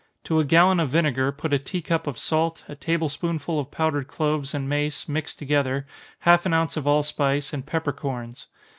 To 0.23 0.39
a 0.39 0.43
gallon 0.43 0.79
of 0.79 0.89
vinegar 0.89 1.31
put 1.31 1.53
a 1.53 1.59
tea 1.59 1.83
cup 1.83 2.07
of 2.07 2.17
salt, 2.17 2.63
a 2.67 2.73
table 2.73 3.07
spoonful 3.07 3.59
of 3.59 3.69
powdered 3.69 4.07
cloves 4.07 4.55
and 4.55 4.67
mace, 4.67 5.07
mixed 5.07 5.37
together, 5.37 5.85
half 6.21 6.43
an 6.47 6.55
ounce 6.55 6.75
of 6.75 6.87
allspice, 6.87 7.53
and 7.53 7.63
peppercorns. 7.63 8.47